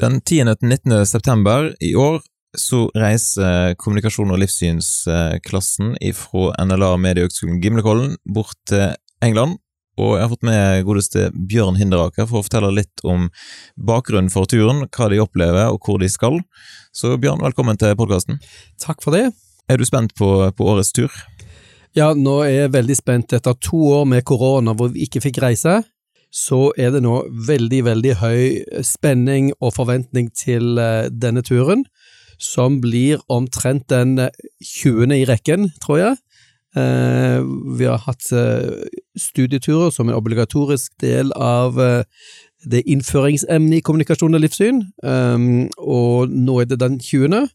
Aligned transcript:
Den 0.00 0.20
10. 0.20 0.54
til 0.56 0.70
19. 0.70 1.06
september 1.06 1.66
i 1.84 1.90
år 1.94 2.22
så 2.56 2.86
reiser 2.96 3.74
kommunikasjon- 3.76 4.30
og 4.32 4.38
livssynsklassen 4.40 5.90
fra 6.16 6.44
NLA 6.64 6.88
Mediehøgskolen 6.96 7.58
Gimlekollen 7.60 8.14
bort 8.24 8.56
til 8.70 8.94
England, 9.20 9.58
og 10.00 10.14
jeg 10.16 10.22
har 10.24 10.32
fått 10.32 10.48
med 10.48 10.86
godeste 10.88 11.26
Bjørn 11.34 11.76
Hinderaker 11.76 12.24
for 12.30 12.40
å 12.40 12.46
fortelle 12.46 12.72
litt 12.78 13.04
om 13.04 13.28
bakgrunnen 13.76 14.32
for 14.32 14.48
turen, 14.48 14.86
hva 14.88 15.10
de 15.12 15.20
opplever 15.20 15.68
og 15.68 15.84
hvor 15.84 16.00
de 16.00 16.08
skal. 16.08 16.40
Så 16.96 17.18
Bjørn, 17.20 17.44
velkommen 17.44 17.76
til 17.76 17.92
podkasten. 18.00 18.40
Takk 18.80 19.04
for 19.04 19.12
det. 19.12 19.26
Er 19.68 19.76
du 19.76 19.84
spent 19.84 20.16
på, 20.16 20.32
på, 20.56 20.72
årets 20.72 20.96
tur? 20.96 21.12
Ja, 21.92 22.14
nå 22.16 22.40
er 22.46 22.54
jeg 22.54 22.72
veldig 22.72 22.96
spent. 22.96 23.36
Etter 23.36 23.60
to 23.60 23.84
år 24.00 24.08
med 24.08 24.24
korona 24.24 24.72
hvor 24.72 24.94
vi 24.94 25.04
ikke 25.04 25.20
fikk 25.28 25.44
reise, 25.44 25.82
så 26.30 26.70
er 26.78 26.94
det 26.94 27.02
nå 27.02 27.24
veldig, 27.48 27.84
veldig 27.84 28.14
høy 28.20 28.82
spenning 28.86 29.50
og 29.58 29.74
forventning 29.74 30.30
til 30.36 30.78
denne 31.10 31.42
turen 31.42 31.84
som 32.40 32.80
blir 32.80 33.20
omtrent 33.28 33.88
den 33.92 34.16
20. 34.64 35.12
i 35.18 35.26
rekken, 35.28 35.68
tror 35.82 35.98
jeg. 36.00 36.16
Eh, 36.76 37.40
vi 37.78 37.88
har 37.90 37.98
hatt 38.06 38.30
eh, 38.32 38.86
studieturer 39.18 39.90
som 39.90 40.08
en 40.08 40.14
obligatorisk 40.14 40.92
del 41.02 41.32
av 41.34 41.80
eh, 41.82 42.04
det 42.70 42.84
innføringsemnet 42.92 43.80
i 43.80 43.82
kommunikasjon 43.82 44.36
og 44.36 44.42
livssyn, 44.44 44.82
og 45.80 46.28
nå 46.28 46.58
er 46.60 46.66
det 46.68 46.76
den 46.82 46.98
20. 47.00 47.46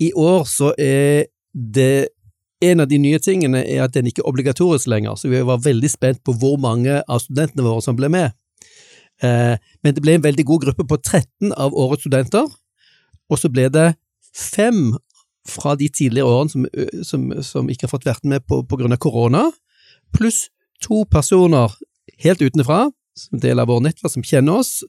I 0.00 0.08
år 0.16 0.46
så 0.48 0.70
er 0.80 1.26
det 1.52 2.15
en 2.64 2.80
av 2.80 2.88
de 2.88 2.98
nye 3.00 3.18
tingene 3.20 3.62
er 3.64 3.82
at 3.84 3.94
den 3.94 4.08
ikke 4.08 4.22
er 4.24 4.30
obligatorisk 4.30 4.88
lenger, 4.88 5.16
så 5.18 5.28
vi 5.28 5.42
var 5.44 5.64
veldig 5.64 5.90
spent 5.92 6.22
på 6.24 6.34
hvor 6.40 6.56
mange 6.60 7.02
av 7.02 7.20
studentene 7.24 7.66
våre 7.66 7.84
som 7.84 7.98
ble 7.98 8.08
med. 8.12 8.32
Men 9.22 9.96
det 9.96 10.02
ble 10.04 10.16
en 10.16 10.24
veldig 10.24 10.44
god 10.48 10.64
gruppe 10.64 10.86
på 10.88 10.98
13 11.02 11.52
av 11.52 11.76
årets 11.76 12.04
studenter, 12.04 12.48
og 13.28 13.40
så 13.40 13.50
ble 13.52 13.68
det 13.72 13.90
fem 14.36 14.94
fra 15.46 15.76
de 15.78 15.88
tidligere 15.92 16.28
årene 16.28 16.52
som, 16.52 16.66
som, 17.06 17.28
som 17.44 17.70
ikke 17.70 17.86
har 17.86 17.92
fått 17.92 18.08
vært 18.08 18.24
med 18.28 18.44
av 18.50 18.96
korona, 19.00 19.46
pluss 20.16 20.46
to 20.82 21.04
personer 21.10 21.72
helt 22.22 22.42
utenfra, 22.42 22.86
som 23.16 23.40
del 23.40 23.60
av 23.60 23.68
vår 23.70 23.84
nettverk, 23.86 24.12
som 24.12 24.24
kjenner 24.24 24.60
oss, 24.60 24.82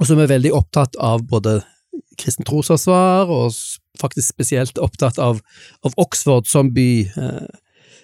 og 0.00 0.08
som 0.08 0.20
er 0.20 0.30
veldig 0.30 0.52
opptatt 0.56 0.98
av 1.00 1.24
både 1.28 1.60
kristen 2.20 2.46
trosforsvar, 2.48 3.30
og 3.30 3.52
faktisk 4.00 4.34
spesielt 4.34 4.80
opptatt 4.82 5.20
av, 5.22 5.40
av 5.86 5.94
Oxford 6.00 6.48
som 6.50 6.72
by. 6.74 6.88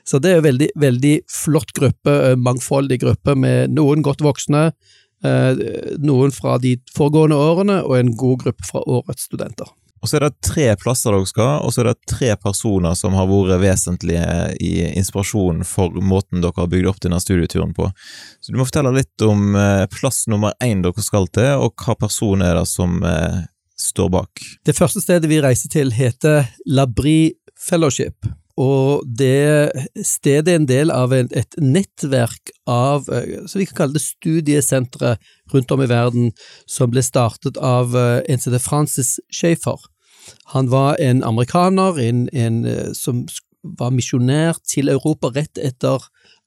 Så 0.06 0.20
det 0.22 0.33
er 0.33 0.41
en 0.41 0.47
veldig, 0.47 0.70
veldig 0.80 1.17
flott 1.30 1.75
gruppe, 1.77 2.14
mangfoldig 2.41 3.00
gruppe, 3.02 3.34
med 3.39 3.75
noen 3.77 4.05
godt 4.06 4.22
voksne, 4.25 4.70
noen 6.00 6.33
fra 6.33 6.56
de 6.62 6.78
foregående 6.97 7.36
årene, 7.36 7.83
og 7.84 7.98
en 7.98 8.14
god 8.17 8.47
gruppe 8.47 8.70
fra 8.70 8.80
årets 8.86 9.28
studenter. 9.28 9.69
Og 10.00 10.08
så 10.08 10.17
er 10.17 10.24
det 10.24 10.41
tre 10.45 10.67
plasser 10.80 11.12
dere 11.12 11.28
skal, 11.28 11.61
og 11.61 11.74
så 11.74 11.83
er 11.83 11.91
det 11.91 12.08
tre 12.08 12.33
personer 12.41 12.97
som 12.97 13.17
har 13.19 13.28
vært 13.28 13.61
vesentlige 13.61 14.24
i 14.64 14.72
inspirasjonen 14.97 15.67
for 15.69 15.92
måten 16.00 16.41
dere 16.41 16.56
har 16.56 16.70
bygd 16.72 16.89
opp 16.89 17.02
denne 17.05 17.20
studieturen 17.20 17.74
på. 17.77 17.91
Så 18.41 18.52
du 18.52 18.58
må 18.58 18.67
fortelle 18.69 18.95
litt 18.97 19.27
om 19.27 19.56
eh, 19.61 19.84
plass 19.92 20.24
nummer 20.33 20.56
én 20.64 20.80
dere 20.84 21.05
skal 21.05 21.28
til, 21.34 21.67
og 21.67 21.77
hva 21.84 21.98
person 22.00 22.45
er 22.45 22.56
det 22.56 22.67
som 22.70 23.02
eh, 23.05 23.42
står 23.81 24.11
bak. 24.12 24.42
Det 24.67 24.77
første 24.77 25.03
stedet 25.03 25.31
vi 25.31 25.41
reiser 25.42 25.73
til 25.73 25.92
heter 25.95 26.47
Labri 26.67 27.33
Fellowship. 27.59 28.28
Og 28.61 29.06
det 29.06 29.70
stedet 30.05 30.53
er 30.53 30.59
en 30.59 30.69
del 30.69 30.91
av 30.92 31.14
et 31.17 31.56
nettverk 31.56 32.53
av 32.69 33.08
eh, 33.08 33.47
så 33.48 33.61
vi 33.61 33.67
kan 33.70 33.78
kalle 33.78 33.97
det 33.97 34.05
studiesentre 34.05 35.14
rundt 35.55 35.73
om 35.73 35.81
i 35.81 35.89
verden, 35.89 36.33
som 36.69 36.92
ble 36.92 37.03
startet 37.05 37.56
av 37.56 37.97
en 37.97 38.42
som 38.42 38.53
heter 38.53 38.67
Francis 38.67 39.17
Schaefer. 39.33 39.81
Han 40.53 40.69
var 40.70 41.01
en 41.01 41.25
amerikaner 41.25 41.98
en, 42.05 42.27
en, 42.36 42.61
som 42.95 43.25
var 43.62 43.92
misjonær 43.95 44.61
til 44.69 44.89
Europa 44.92 45.31
rett 45.34 45.58
etter 45.61 46.05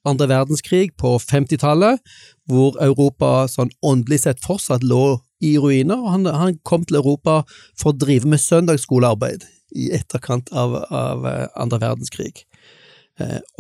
andre 0.08 0.28
verdenskrig 0.28 0.94
på 1.00 1.16
50-tallet, 1.22 2.02
hvor 2.50 2.76
Europa 2.84 3.48
sånn 3.52 3.72
åndelig 3.86 4.24
sett 4.26 4.44
fortsatt 4.44 4.84
lå 4.84 5.22
i 5.44 5.56
ruiner. 5.60 6.00
og 6.00 6.12
han, 6.16 6.26
han 6.26 6.60
kom 6.64 6.86
til 6.88 7.02
Europa 7.02 7.42
for 7.80 7.92
å 7.92 7.98
drive 7.98 8.30
med 8.30 8.42
søndagsskolearbeid 8.42 9.46
i 9.76 9.90
etterkant 9.96 10.52
av, 10.54 10.78
av 10.94 11.26
andre 11.60 11.82
verdenskrig. 11.82 12.46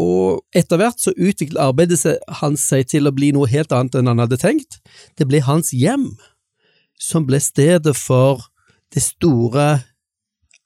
Og 0.01 0.41
etter 0.55 0.79
hvert 0.81 1.01
så 1.01 1.13
utviklet 1.13 1.61
arbeidet 1.61 1.99
hans 2.41 2.63
seg 2.71 2.87
til 2.89 3.09
å 3.09 3.13
bli 3.13 3.31
noe 3.35 3.49
helt 3.51 3.73
annet 3.75 3.99
enn 3.99 4.09
han 4.09 4.21
hadde 4.23 4.41
tenkt. 4.41 4.79
Det 5.17 5.27
ble 5.29 5.43
hans 5.45 5.73
hjem 5.77 6.09
som 6.99 7.27
ble 7.27 7.39
stedet 7.43 7.95
for 7.97 8.47
det 8.93 9.03
store 9.03 9.83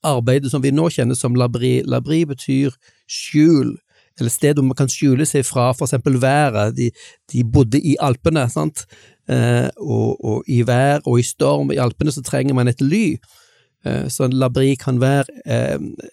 arbeidet 0.08 0.52
som 0.52 0.64
vi 0.64 0.72
nå 0.72 0.88
kjenner 0.94 1.18
som 1.20 1.36
labri. 1.36 1.82
Labri 1.84 2.24
betyr 2.30 2.76
skjul, 3.12 3.76
eller 4.20 4.34
sted 4.34 4.58
hvor 4.58 4.68
man 4.68 4.78
kan 4.78 4.92
skjule 4.92 5.26
seg 5.30 5.46
fra 5.48 5.70
eksempel 5.72 6.22
været. 6.22 6.76
De, 6.78 6.92
de 7.34 7.44
bodde 7.44 7.82
i 7.82 7.96
Alpene, 8.02 8.48
sant, 8.50 8.86
og, 9.28 10.16
og 10.24 10.48
i 10.48 10.62
vær 10.68 11.04
og 11.06 11.20
i 11.20 11.26
storm 11.28 11.74
i 11.74 11.82
Alpene 11.82 12.14
så 12.16 12.24
trenger 12.26 12.56
man 12.58 12.72
et 12.72 12.82
ly. 12.82 13.18
Så 14.10 14.26
en 14.26 14.34
labri 14.36 14.76
kan 14.80 14.98
være 15.00 15.30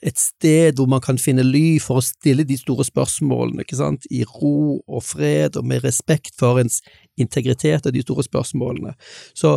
et 0.05 0.19
sted 0.21 0.77
hvor 0.77 0.87
man 0.91 1.01
kan 1.03 1.19
finne 1.19 1.43
ly 1.43 1.79
for 1.83 1.99
å 1.99 2.05
stille 2.05 2.45
de 2.47 2.59
store 2.61 2.85
spørsmålene, 2.87 3.65
ikke 3.65 3.79
sant, 3.79 4.05
i 4.11 4.23
ro 4.29 4.81
og 4.85 5.03
fred 5.03 5.57
og 5.59 5.67
med 5.67 5.83
respekt 5.87 6.37
for 6.39 6.61
ens 6.61 6.83
integritet 7.19 7.87
og 7.87 7.97
de 7.97 8.03
store 8.05 8.27
spørsmålene. 8.27 8.93
Så 9.35 9.57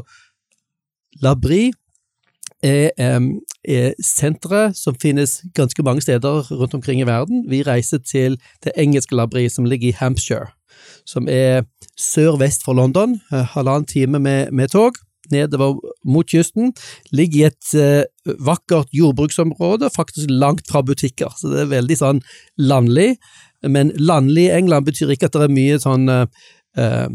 labri 1.21 1.67
er, 2.63 2.91
eh, 3.67 3.91
sentre 4.01 4.73
som 4.75 4.95
finnes 4.95 5.41
ganske 5.53 5.83
mange 5.83 6.01
steder 6.01 6.47
rundt 6.51 6.73
omkring 6.73 7.01
i 7.01 7.07
verden. 7.07 7.45
Vi 7.49 7.63
reiser 7.63 7.97
til 7.97 8.37
det 8.63 8.73
engelske 8.77 9.15
labberiet 9.15 9.51
som 9.51 9.65
ligger 9.65 9.89
i 9.89 9.97
Hampshire, 9.99 10.47
som 11.05 11.27
er 11.29 11.65
sør-vest 11.97 12.63
for 12.63 12.73
London, 12.73 13.19
halvannen 13.31 13.85
time 13.85 14.19
med, 14.19 14.51
med 14.51 14.69
tog 14.69 14.93
nedover 15.31 15.75
mot 16.05 16.27
kysten, 16.29 16.73
ligger 17.11 17.39
i 17.39 17.47
et 17.49 17.73
eh, 17.75 18.35
vakkert 18.39 18.87
jordbruksområde, 18.95 19.89
faktisk 19.95 20.31
langt 20.31 20.67
fra 20.69 20.81
butikker, 20.81 21.33
så 21.35 21.51
det 21.51 21.65
er 21.65 21.73
veldig 21.73 21.97
sånn 21.99 22.21
landlig. 22.57 23.15
Men 23.67 23.91
landlig 23.97 24.47
i 24.47 24.55
England 24.55 24.87
betyr 24.87 25.11
ikke 25.11 25.27
at 25.27 25.35
det 25.35 25.47
er 25.49 25.57
mye 25.57 25.79
sånn 25.81 26.07
uh, 26.77 27.07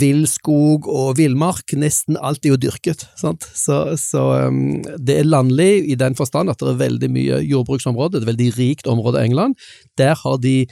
villskog 0.00 0.88
og 0.90 1.16
villmark. 1.18 1.74
Nesten 1.78 2.18
alt 2.20 2.44
er 2.44 2.54
jo 2.54 2.60
dyrket, 2.66 3.06
sant. 3.18 3.46
Så, 3.56 3.96
så 4.00 4.24
um, 4.48 4.82
det 4.98 5.20
er 5.20 5.30
landlig 5.30 5.86
i 5.92 5.98
den 5.98 6.18
forstand 6.18 6.52
at 6.52 6.60
det 6.62 6.74
er 6.74 6.82
veldig 6.86 7.12
mye 7.12 7.40
jordbruksområde, 7.46 8.20
et 8.20 8.28
veldig 8.28 8.50
rikt 8.58 8.90
område 8.90 9.22
i 9.22 9.30
England. 9.30 9.56
Der 10.00 10.18
har 10.18 10.42
de 10.42 10.66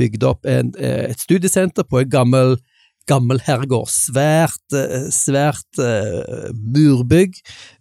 bygd 0.00 0.24
opp 0.24 0.48
en, 0.48 0.72
et 0.80 1.20
studiesenter 1.20 1.84
på 1.84 2.00
en 2.00 2.12
gammel 2.12 2.56
gammel 3.08 3.40
herregård. 3.44 3.90
Svært, 3.90 4.76
svært 5.14 5.80
uh, 5.80 6.50
murbygg 6.54 7.38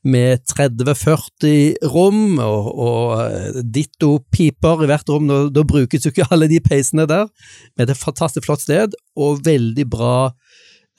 med 0.07 0.41
30-40 0.51 1.87
rom, 1.93 2.39
og, 2.41 2.71
og 2.87 3.61
ditto 3.73 4.17
piper 4.33 4.85
i 4.85 4.91
hvert 4.91 5.11
rom. 5.11 5.29
Da, 5.29 5.43
da, 5.53 5.65
brukes 5.67 6.05
jo 6.05 6.13
ikke 6.13 6.29
alle 6.33 6.49
de 6.51 6.61
peisene 6.63 7.07
der, 7.09 7.29
men 7.75 7.85
det 7.85 7.93
er 7.93 7.99
et 7.99 8.05
fantastisk 8.05 8.47
flott 8.47 8.65
sted, 8.65 8.97
og 9.15 9.43
veldig 9.45 9.87
bra 9.91 10.15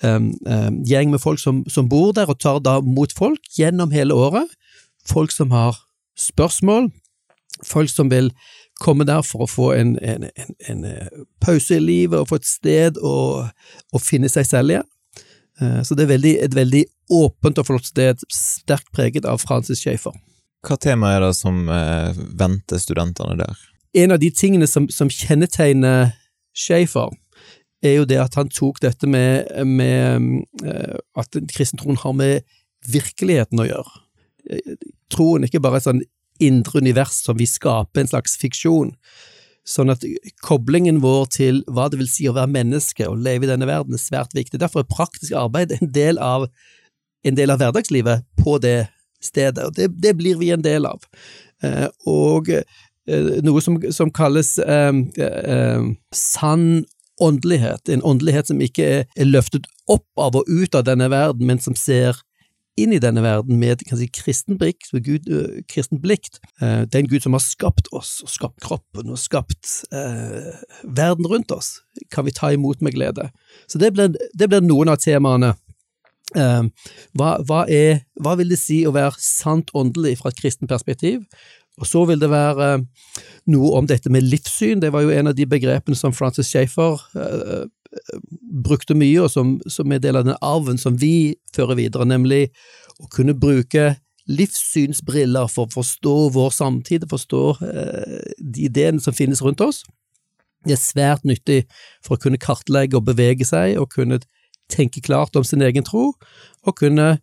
um, 0.03 0.33
um, 0.47 0.81
gjeng 0.89 1.13
med 1.13 1.23
folk 1.23 1.41
som, 1.43 1.63
som, 1.71 1.89
bor 1.89 2.13
der, 2.17 2.31
og 2.31 2.41
tar 2.41 2.61
da 2.65 2.79
mot 2.85 3.13
folk 3.17 3.55
gjennom 3.59 3.95
hele 3.95 4.15
året. 4.15 4.51
Folk 5.09 5.35
som 5.35 5.51
har 5.55 5.79
spørsmål, 6.19 6.91
folk 7.67 7.91
som 7.91 8.11
vil 8.13 8.31
komme 8.83 9.07
der 9.09 9.23
for 9.27 9.45
å 9.45 9.51
få 9.51 9.69
en, 9.77 9.95
en, 10.03 10.27
en, 10.35 10.57
en 10.69 10.83
pause 11.43 11.79
i 11.79 11.83
livet 11.83 12.19
og 12.19 12.29
få 12.33 12.41
et 12.41 12.49
sted 12.49 12.99
å, 12.99 13.15
å 13.47 14.03
finne 14.03 14.31
seg 14.33 14.49
selv 14.49 14.75
igjen. 14.75 14.89
Så 15.87 15.95
det 15.95 16.07
er 16.07 16.15
veldig, 16.17 16.33
et 16.43 16.55
veldig 16.57 16.81
åpent 17.15 17.61
og 17.61 17.67
flott 17.69 17.87
sted, 17.87 18.23
sterkt 18.33 18.89
preget 18.97 19.29
av 19.29 19.39
Francis 19.45 19.83
Schaefer. 19.85 20.17
Hva 20.67 20.79
tema 20.81 21.13
er 21.15 21.23
det 21.23 21.35
som 21.37 21.69
eh, 21.71 22.19
venter 22.39 22.81
studentene 22.83 23.37
der? 23.39 23.61
En 23.99 24.15
av 24.15 24.23
de 24.23 24.31
tingene 24.35 24.67
som, 24.71 24.89
som 24.91 25.11
kjennetegner 25.13 26.15
Schaefer, 26.57 27.13
er 27.83 27.97
jo 27.99 28.07
det 28.09 28.19
at 28.23 28.37
han 28.39 28.51
tok 28.53 28.81
dette 28.83 29.09
med, 29.11 29.49
med 29.67 30.45
at 31.19 31.39
kristentroen 31.51 31.99
har 31.99 32.15
med 32.15 32.47
virkeligheten 32.87 33.59
å 33.63 33.67
gjøre. 33.67 33.95
Troen 35.13 35.47
ikke 35.47 35.61
bare 35.63 35.81
et 35.81 35.87
sånn 35.89 36.03
indre 36.41 36.81
univers 36.81 37.23
som 37.25 37.37
vi 37.39 37.47
skaper, 37.47 38.03
en 38.03 38.11
slags 38.11 38.37
fiksjon. 38.41 38.95
Sånn 39.69 39.93
at 39.93 40.03
koblingen 40.43 40.99
vår 41.05 41.29
til 41.37 41.61
hva 41.71 41.87
det 41.91 42.01
vil 42.01 42.11
si 42.11 42.27
å 42.27 42.35
være 42.35 42.51
menneske 42.51 43.07
og 43.07 43.21
leve 43.23 43.47
i 43.47 43.51
denne 43.53 43.69
verden, 43.69 43.95
er 43.95 44.03
svært 44.03 44.35
viktig. 44.35 44.59
Derfor 44.63 44.83
er 44.83 44.91
praktisk 44.91 45.37
arbeid 45.39 45.77
en 45.77 45.93
del 45.95 46.19
av, 46.19 46.49
en 47.23 47.39
del 47.39 47.55
av 47.55 47.63
hverdagslivet 47.63 48.27
på 48.43 48.57
det 48.63 48.89
stedet, 49.23 49.63
og 49.63 49.77
det, 49.77 49.93
det, 50.03 50.17
blir 50.19 50.41
vi 50.41 50.51
en 50.51 50.65
del 50.65 50.89
av. 50.89 51.07
Eh, 51.63 51.87
og 52.11 52.51
eh, 52.51 53.29
noe 53.47 53.63
som, 53.63 53.79
som 53.95 54.11
kalles 54.11 54.57
eh, 54.59 54.91
eh 55.23 55.87
sann 56.11 56.83
åndelighet, 57.23 57.89
en 57.93 58.03
åndelighet 58.03 58.51
som 58.51 58.61
ikke 58.65 58.89
er, 58.89 59.07
er 59.15 59.31
løftet 59.31 59.69
opp 59.91 60.09
av 60.19 60.41
og 60.41 60.49
ut 60.51 60.75
av 60.75 60.89
denne 60.89 61.07
verden, 61.13 61.47
men 61.47 61.63
som 61.63 61.77
ser 61.79 62.19
inn 62.81 62.93
i 62.95 63.01
denne 63.03 63.23
verden 63.25 63.59
med 63.61 63.83
kan 63.89 63.99
si, 64.01 64.09
kristen 64.13 64.59
blikk, 64.61 64.87
Gud, 65.05 65.29
uh, 65.29 65.61
kristen 65.71 66.01
blikk. 66.03 66.31
Uh, 66.61 66.85
det 66.87 66.97
er 66.97 67.05
en 67.05 67.11
Gud 67.11 67.25
som 67.25 67.37
har 67.37 67.45
skapt 67.45 67.91
oss, 67.93 68.21
og 68.25 68.33
skapt 68.33 68.63
kroppen, 68.65 69.11
og 69.13 69.21
skapt 69.21 69.83
uh, 69.93 70.53
verden 70.83 71.29
rundt 71.29 71.53
oss. 71.53 71.81
Kan 72.13 72.27
vi 72.29 72.37
ta 72.37 72.53
imot 72.55 72.83
med 72.83 72.97
glede? 72.97 73.29
Så 73.69 73.81
det 73.83 73.93
blir, 73.97 74.63
noen 74.65 74.93
av 74.93 75.03
temaene. 75.03 75.55
Hva, 76.33 77.33
hva, 77.45 77.59
er, 77.69 78.07
hva, 78.25 78.33
vil 78.41 78.55
det 78.55 78.57
si 78.57 78.79
å 78.89 78.93
være 78.95 79.19
sant 79.21 79.69
åndelig 79.77 80.15
fra 80.23 80.31
et 80.33 80.39
kristen 80.39 80.71
perspektiv? 80.71 81.27
Og 81.77 81.85
så 81.89 82.07
vil 82.09 82.21
det 82.23 82.31
være 82.33 82.71
noe 83.53 83.73
om 83.77 83.89
dette 83.91 84.09
med 84.13 84.25
livssyn. 84.25 84.81
Det 84.81 84.95
var 84.95 85.05
jo 85.05 85.13
en 85.13 85.29
av 85.29 85.37
de 85.37 85.45
begrepene 85.49 85.99
som 85.99 86.15
Francis 86.17 86.49
Schaeffer 86.49 87.05
brukte 88.65 88.97
mye, 88.99 89.25
og 89.25 89.31
som, 89.33 89.57
som 89.71 89.93
er 89.93 90.01
del 90.03 90.19
av 90.19 90.27
den 90.29 90.39
arven 90.45 90.81
som 90.81 90.97
vi 91.01 91.35
fører 91.55 91.79
videre, 91.79 92.07
nemlig 92.09 92.47
å 93.03 93.09
kunne 93.13 93.37
bruke 93.37 93.93
livssynsbriller 94.31 95.51
for 95.51 95.67
å 95.67 95.75
forstå 95.75 96.15
vår 96.37 96.53
samtid, 96.55 97.09
forstå 97.11 97.43
eh, 97.67 98.31
de 98.39 98.69
ideene 98.69 99.03
som 99.03 99.17
finnes 99.17 99.43
rundt 99.43 99.65
oss. 99.65 99.83
Det 100.63 100.77
er 100.77 100.83
svært 100.83 101.27
nyttig 101.27 101.65
for 102.05 102.17
å 102.17 102.23
kunne 102.23 102.41
kartlegge 102.41 103.01
og 103.01 103.09
bevege 103.09 103.47
seg, 103.49 103.75
og 103.83 103.91
kunne 103.95 104.21
tenke 104.71 105.03
klart 105.05 105.37
om 105.37 105.45
sin 105.45 105.65
egen 105.65 105.85
tro, 105.85 106.13
og 106.63 106.77
kunne 106.79 107.17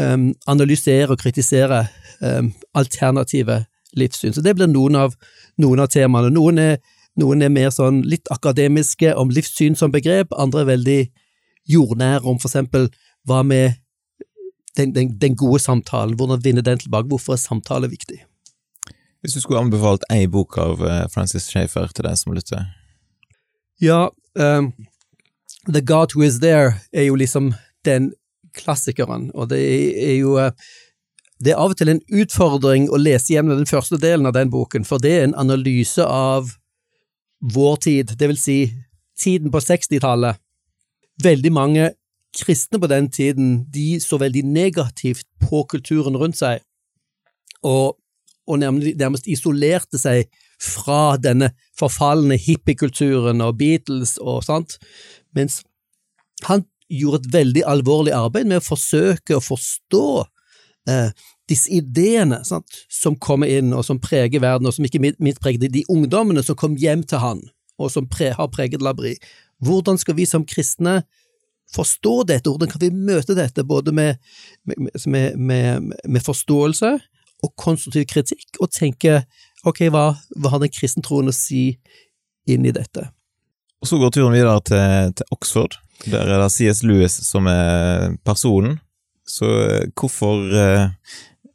um, 0.00 0.30
analysere 0.48 1.12
og 1.12 1.20
kritisere 1.20 1.84
um, 2.24 2.48
alternative 2.72 3.60
livssyn. 3.92 4.32
Så 4.32 4.40
det 4.40 4.56
blir 4.56 4.70
noen 4.72 4.96
av, 4.96 5.16
noen 5.60 5.84
av 5.84 5.92
temaene. 5.92 6.32
Noen 6.32 6.62
er 6.62 6.78
noen 7.20 7.44
er 7.44 7.52
mer 7.52 7.70
sånn 7.74 8.02
litt 8.08 8.28
akademiske 8.32 9.12
om 9.20 9.32
livssyn 9.32 9.76
som 9.78 9.92
begrep, 9.92 10.32
andre 10.38 10.64
er 10.64 10.70
veldig 10.72 11.00
jordnære 11.68 12.24
om 12.24 12.38
for 12.40 12.48
eksempel 12.48 12.88
hva 13.28 13.42
med 13.46 13.78
den, 14.76 14.94
den, 14.96 15.12
den 15.20 15.36
gode 15.36 15.60
samtalen, 15.60 16.16
hvordan 16.16 16.40
vinne 16.42 16.64
den 16.64 16.80
tilbake, 16.80 17.08
hvorfor 17.08 17.36
er 17.36 17.42
samtale 17.42 17.90
viktig? 17.92 18.22
Hvis 19.22 19.36
du 19.36 19.42
skulle 19.42 19.60
anbefalt 19.60 20.06
ei 20.10 20.24
bok 20.26 20.56
av 20.58 20.80
eh, 20.82 21.04
Francis 21.12 21.50
Schaeffer 21.52 21.92
til 21.94 22.08
deg 22.08 22.16
som 22.18 22.32
lytter? 22.34 22.64
Ja, 23.82 24.08
um, 24.34 24.72
The 25.68 25.82
God 25.84 26.16
Who 26.16 26.24
Is 26.26 26.40
There 26.42 26.80
er 26.90 27.06
jo 27.06 27.18
liksom 27.20 27.52
den 27.86 28.10
klassikeren, 28.56 29.30
og 29.34 29.52
det 29.52 29.60
er 29.62 30.16
jo 30.16 30.38
eh, 30.40 30.56
det 31.42 31.52
er 31.52 31.60
av 31.60 31.74
og 31.74 31.78
til 31.78 31.90
en 31.90 32.02
utfordring 32.22 32.88
å 32.90 32.98
lese 33.00 33.34
gjennom 33.34 33.58
den 33.58 33.68
første 33.68 33.98
delen 33.98 34.28
av 34.30 34.34
den 34.36 34.50
boken, 34.50 34.86
for 34.86 35.02
det 35.02 35.12
er 35.16 35.24
en 35.26 35.38
analyse 35.38 36.02
av 36.02 36.52
vår 37.42 37.76
tid, 37.76 38.14
det 38.18 38.28
vil 38.30 38.38
si 38.38 38.58
tiden 39.18 39.50
på 39.52 39.60
60-tallet. 39.62 40.38
Veldig 41.22 41.52
mange 41.52 41.90
kristne 42.36 42.80
på 42.80 42.88
den 42.88 43.10
tiden 43.12 43.64
de 43.72 44.00
så 44.00 44.16
veldig 44.18 44.44
negativt 44.46 45.26
på 45.42 45.64
kulturen 45.68 46.16
rundt 46.16 46.38
seg, 46.38 46.62
og, 47.62 47.98
og 48.48 48.58
nærmest, 48.58 48.96
nærmest, 48.98 49.28
isolerte 49.28 50.00
seg 50.00 50.30
fra 50.62 51.18
denne 51.20 51.52
forfalne 51.78 52.38
hippiekulturen 52.40 53.42
og 53.44 53.58
Beatles 53.60 54.16
og 54.22 54.42
sånt, 54.46 54.78
mens 55.36 55.60
han 56.46 56.64
gjorde 56.92 57.22
et 57.22 57.32
veldig 57.34 57.64
alvorlig 57.68 58.14
arbeid 58.16 58.48
med 58.48 58.62
å 58.62 58.66
forsøke 58.66 59.36
å 59.36 59.44
forstå 59.44 60.06
eh, 60.90 61.10
disse 61.50 61.70
ideene 61.74 62.42
sant, 62.46 62.66
som 62.90 63.16
kommer 63.16 63.50
inn, 63.50 63.72
og 63.76 63.84
som 63.86 64.00
preger 64.02 64.42
verden, 64.42 64.68
og 64.68 64.76
som 64.76 64.86
ikke 64.86 65.02
minst 65.02 65.42
preger 65.42 65.68
de 65.72 65.84
ungdommene 65.92 66.44
som 66.44 66.58
kom 66.58 66.76
hjem 66.80 67.04
til 67.08 67.22
han, 67.22 67.42
og 67.78 67.92
som 67.94 68.08
pre, 68.10 68.32
har 68.36 68.52
preget 68.52 68.84
Labri. 68.84 69.16
Hvordan 69.62 69.98
skal 70.00 70.16
vi 70.18 70.26
som 70.26 70.46
kristne 70.48 71.02
forstå 71.72 72.14
dette, 72.28 72.50
hvordan 72.50 72.70
kan 72.72 72.82
vi 72.82 72.90
møte 72.92 73.36
dette, 73.38 73.64
både 73.64 73.94
med, 73.96 74.20
med, 74.66 75.36
med, 75.36 75.92
med 76.04 76.24
forståelse 76.24 76.92
og 77.42 77.54
konstruktiv 77.58 78.06
kritikk, 78.10 78.60
og 78.60 78.70
tenke 78.74 79.22
ok, 79.66 79.86
hva, 79.94 80.12
hva 80.36 80.52
har 80.52 80.62
den 80.62 80.72
kristne 80.74 81.02
troen 81.04 81.30
å 81.30 81.34
si 81.34 81.72
inn 82.50 82.66
i 82.66 82.74
dette? 82.74 83.08
Og 83.82 83.90
Så 83.90 83.98
går 83.98 84.12
turen 84.14 84.34
videre 84.34 84.60
til, 84.66 85.14
til 85.18 85.34
Oxford. 85.34 85.78
Der 86.06 86.26
er 86.26 86.42
det 86.42 86.52
C.S. 86.54 86.82
Lewis 86.86 87.16
som 87.26 87.48
er 87.50 88.14
personen. 88.26 88.78
Så 89.28 89.48
eh, 89.62 89.88
hvorfor 89.98 90.52
eh, 90.52 90.88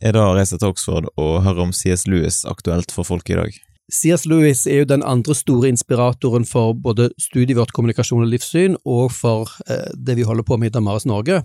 er 0.01 0.13
det 0.15 0.21
å 0.21 0.35
reise 0.37 0.59
til 0.59 0.71
Oxford 0.71 1.09
og 1.17 1.41
høre 1.45 1.67
om 1.67 1.73
CS 1.75 2.07
Lewis 2.07 2.43
aktuelt 2.47 2.93
for 2.93 3.07
folk 3.07 3.29
i 3.29 3.39
dag? 3.39 3.57
CS 3.91 4.25
Lewis 4.27 4.65
er 4.67 4.81
jo 4.81 4.89
den 4.89 5.03
andre 5.07 5.35
store 5.35 5.69
inspiratoren 5.71 6.45
for 6.47 6.75
både 6.75 7.09
studiet 7.21 7.55
vårt 7.57 7.71
kommunikasjon 7.75 8.25
og 8.25 8.31
livssyn, 8.33 8.75
og 8.83 9.13
for 9.15 9.53
eh, 9.69 9.87
det 9.95 10.17
vi 10.19 10.27
holder 10.27 10.47
på 10.47 10.59
med 10.59 10.71
i 10.71 10.75
Damaris 10.75 11.07
Norge. 11.07 11.41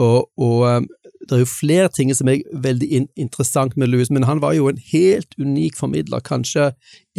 Og, 0.00 0.30
og 0.40 0.86
det 1.28 1.36
er 1.36 1.42
jo 1.42 1.50
flere 1.50 1.90
ting 1.92 2.08
som 2.16 2.30
er 2.32 2.40
veldig 2.64 2.88
in 2.88 3.10
interessant 3.20 3.76
med 3.76 3.92
Lewis, 3.92 4.10
men 4.10 4.24
han 4.24 4.40
var 4.40 4.56
jo 4.56 4.70
en 4.70 4.80
helt 4.92 5.36
unik 5.38 5.76
formidler, 5.76 6.24
kanskje 6.24 6.70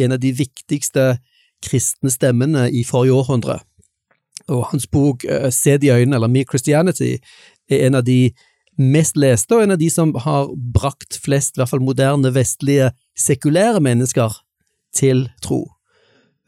en 0.02 0.16
av 0.16 0.18
de 0.18 0.34
viktigste 0.34 1.14
kristne 1.64 2.10
stemmene 2.10 2.66
i 2.74 2.82
forrige 2.84 3.14
århundre. 3.14 3.60
Og 4.50 4.66
hans 4.72 4.84
bok 4.90 5.22
Se 5.54 5.78
de 5.80 5.88
øynene, 5.94 6.18
eller 6.18 6.28
Me 6.28 6.42
Christianity, 6.44 7.14
er 7.70 7.86
en 7.86 8.00
av 8.00 8.04
de 8.06 8.32
mest 8.78 9.16
leste, 9.16 9.54
og 9.54 9.62
en 9.62 9.74
av 9.76 9.78
de 9.78 9.88
som 9.92 10.14
har 10.24 10.50
brakt 10.74 11.18
flest, 11.22 11.54
i 11.54 11.62
hvert 11.62 11.70
fall 11.70 11.84
moderne, 11.84 12.32
vestlige, 12.34 12.90
sekulære 13.18 13.80
mennesker 13.84 14.34
til 14.94 15.28
tro. 15.42 15.64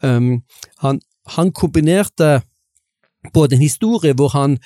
Um, 0.03 0.43
han, 0.83 0.99
han, 1.37 1.51
kombinerte 1.51 2.41
både 3.33 3.55
en 3.55 3.63
historie 3.63 4.13
hvor 4.13 4.29
han 4.35 4.59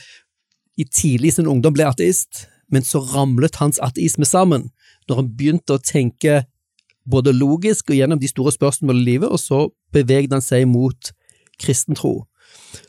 i 0.78 0.84
tidlig 0.84 1.34
sin 1.38 1.48
ungdom 1.48 1.74
ble 1.78 1.86
ateist, 1.88 2.48
men 2.72 2.84
så 2.84 3.00
ramlet 3.14 3.60
hans 3.62 3.80
ateisme 3.84 4.26
sammen 4.26 4.70
når 5.08 5.22
han 5.22 5.32
begynte 5.38 5.78
å 5.78 5.84
tenke 5.84 6.44
både 7.10 7.34
logisk 7.34 7.90
og 7.90 7.98
gjennom 7.98 8.20
de 8.22 8.30
store 8.30 8.54
spørsmålene 8.54 9.02
i 9.02 9.10
livet, 9.14 9.30
og 9.30 9.40
så 9.40 9.66
bevegde 9.94 10.38
han 10.38 10.46
seg 10.46 10.68
mot 10.70 11.12
kristen 11.62 11.98
tro. 11.98 12.26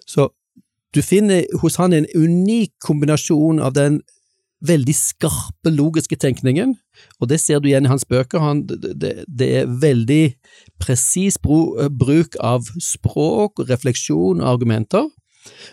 Så 0.06 0.30
du 0.94 1.02
finner 1.02 1.46
hos 1.62 1.78
han 1.80 1.94
en 1.96 2.08
unik 2.14 2.74
kombinasjon 2.84 3.60
av 3.62 3.72
den 3.76 4.00
veldig 4.62 4.94
skarpe, 4.94 5.72
logiske 5.74 6.16
tenkningen, 6.22 6.76
og 7.18 7.30
det 7.32 7.40
ser 7.42 7.58
du 7.58 7.68
igjen 7.70 7.88
i 7.88 7.90
hans 7.90 8.04
bøker. 8.06 8.42
Han, 8.42 8.62
det, 8.68 9.24
det, 9.26 9.48
er 9.62 9.72
veldig 9.82 10.36
presis 10.82 11.38
bruk 11.42 12.38
av 12.38 12.68
språk, 12.78 13.64
refleksjon 13.68 14.42
og 14.42 14.50
argumenter. 14.54 15.08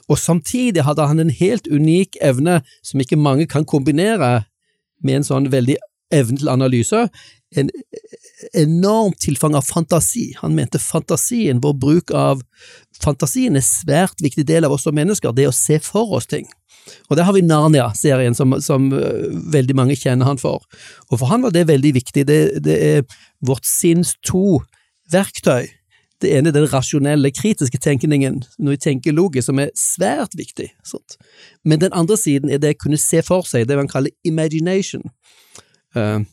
Og 0.09 0.17
samtidig 0.17 0.81
hadde 0.87 1.05
han 1.05 1.21
en 1.21 1.29
helt 1.29 1.69
unik 1.69 2.17
evne 2.25 2.61
som 2.81 3.01
ikke 3.03 3.19
mange 3.19 3.45
kan 3.49 3.67
kombinere 3.69 4.47
med 5.05 5.19
en 5.19 5.27
sånn 5.27 5.51
veldig 5.53 5.77
evne 6.15 6.41
til 6.41 6.49
analyse. 6.49 7.05
En 7.57 7.69
enormt 8.53 9.19
tilfang 9.19 9.55
av 9.55 9.65
fantasi. 9.65 10.33
Han 10.37 10.55
mente 10.55 10.79
fantasien, 10.79 11.61
vår 11.61 11.73
bruk 11.73 12.11
av 12.15 12.43
fantasien, 13.01 13.57
er 13.57 13.65
svært 13.65 14.21
viktig 14.21 14.45
del 14.47 14.67
av 14.67 14.75
oss 14.75 14.85
som 14.87 14.95
mennesker, 14.95 15.33
det 15.35 15.49
å 15.49 15.55
se 15.55 15.79
for 15.83 16.17
oss 16.19 16.29
ting. 16.29 16.47
Og 17.09 17.17
der 17.17 17.27
har 17.27 17.35
vi 17.35 17.45
Narnia-serien, 17.45 18.35
som, 18.37 18.55
som 18.61 18.89
uh, 18.93 19.27
veldig 19.53 19.75
mange 19.77 19.97
kjenner 19.99 20.29
han 20.29 20.39
for. 20.41 20.63
Og 21.09 21.19
for 21.19 21.29
han 21.29 21.43
var 21.45 21.53
det 21.53 21.67
veldig 21.69 21.93
viktig. 21.99 22.25
Det, 22.27 22.39
det 22.65 22.77
er 22.85 23.03
vårt 23.45 23.67
sinns 23.67 24.15
to 24.25 24.61
verktøy. 25.13 25.69
Det 26.19 26.33
ene 26.35 26.51
er 26.51 26.55
den 26.57 26.67
rasjonelle, 26.67 27.31
kritiske 27.31 27.79
tenkningen, 27.79 28.41
når 28.59 28.75
vi 28.75 28.81
tenker 28.89 29.15
logisk, 29.15 29.47
som 29.47 29.61
er 29.61 29.69
svært 29.77 30.33
viktig. 30.35 30.67
Sånt. 30.83 31.15
Men 31.63 31.79
den 31.83 31.95
andre 31.95 32.17
siden 32.19 32.51
er 32.51 32.59
det 32.59 32.73
å 32.75 32.81
kunne 32.81 32.99
se 32.99 33.21
for 33.23 33.47
seg, 33.47 33.69
det 33.69 33.77
man 33.79 33.91
kaller 33.91 34.11
imagination. 34.27 35.05
Uh, 35.95 36.25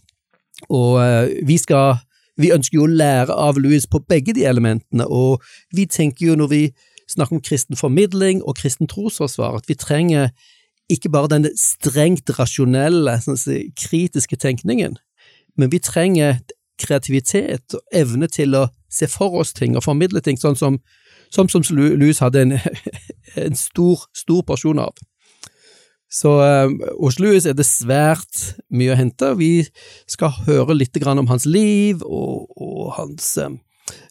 og 0.68 1.00
uh, 1.00 1.46
vi 1.46 1.58
skal 1.58 2.02
Vi 2.36 2.50
ønsker 2.52 2.76
jo 2.76 2.84
å 2.84 2.92
lære 2.92 3.32
av 3.32 3.56
Louis 3.56 3.86
på 3.88 3.96
begge 4.04 4.34
de 4.36 4.42
elementene, 4.44 5.06
og 5.08 5.40
vi 5.72 5.86
tenker 5.88 6.26
jo 6.26 6.34
når 6.36 6.50
vi 6.50 6.58
snakker 7.08 7.38
om 7.38 7.40
kristen 7.40 7.78
formidling 7.80 8.42
og 8.44 8.58
kristen 8.58 8.90
trosforsvar, 8.92 9.56
at 9.56 9.68
vi 9.70 9.75
trenger 9.75 10.28
ikke 10.92 11.08
bare 11.08 11.30
denne 11.32 11.54
strengt 11.56 12.28
rasjonelle, 12.36 13.14
sånn 13.25 13.40
si, 13.40 13.56
kritiske 13.80 14.36
tenkningen, 14.36 14.98
men 15.56 15.72
vi 15.72 15.80
trenger 15.80 16.42
kreativitet 16.76 17.78
og 17.78 17.96
evne 17.96 18.28
til 18.28 18.54
å 18.54 18.66
se 18.92 19.08
for 19.08 19.40
oss 19.40 19.54
ting 19.56 19.76
og 19.76 19.86
formidle 19.86 20.20
ting, 20.20 20.36
sånn 20.36 20.58
som, 20.60 20.76
som, 21.32 21.48
som 21.48 21.64
Louis 21.72 22.20
hadde 22.20 22.44
en, 22.44 22.58
en 23.46 23.56
stor, 23.56 24.04
stor 24.12 24.44
porsjon 24.46 24.82
av. 24.82 24.92
Så 26.16 26.32
um, 26.40 26.78
hos 27.02 27.18
Louis 27.20 27.44
er 27.44 27.56
det 27.58 27.66
svært 27.68 28.54
mye 28.73 28.94
å 28.94 28.99
hente. 28.99 29.35
Vi 29.37 29.66
skal 30.08 30.32
høre 30.46 30.78
litt 30.78 30.96
om 31.04 31.28
hans 31.28 31.44
liv 31.44 32.00
og, 32.06 32.49
og 32.56 32.94
hans 32.96 33.35